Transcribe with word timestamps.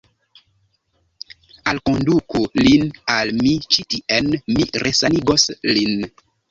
Alkonduku 1.73 2.43
lin 2.63 2.89
al 3.19 3.33
mi 3.43 3.55
ĉi 3.69 3.89
tien; 3.95 4.35
mi 4.57 4.71
resanigos 4.89 5.51
lin. 5.77 5.99